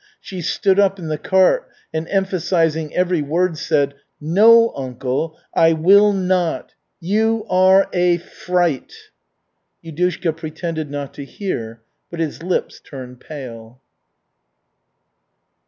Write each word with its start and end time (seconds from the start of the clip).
She 0.19 0.41
stood 0.41 0.79
up 0.79 0.97
in 0.97 1.09
the 1.09 1.17
cart 1.19 1.69
and 1.93 2.07
emphasizing 2.09 2.91
every 2.95 3.21
word, 3.21 3.55
said, 3.59 3.93
"No, 4.19 4.73
uncle, 4.75 5.37
I 5.53 5.73
will 5.73 6.11
not! 6.11 6.73
You 6.99 7.45
are 7.51 7.87
a 7.93 8.17
fright!" 8.17 8.93
Yudushka 9.85 10.35
pretended 10.35 10.89
not 10.89 11.13
to 11.13 11.23
hear, 11.23 11.81
but 12.09 12.19
his 12.19 12.41
lips 12.41 12.79
turned 12.83 13.19
pale. 13.19 13.79